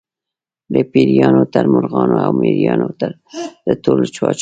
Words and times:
له 0.73 0.81
پېریانو 0.91 1.43
تر 1.53 1.65
مرغانو 1.73 2.15
او 2.25 2.31
مېږیانو 2.39 2.87
د 3.67 3.69
ټولو 3.83 4.03
پاچا 4.15 4.23
و. 4.25 4.39